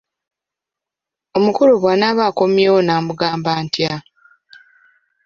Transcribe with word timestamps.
Omukulu 1.37 1.73
bwanaaba 1.81 2.23
akomyewo 2.29 2.79
nnaamugamba 2.81 3.51
ntya? 3.63 3.93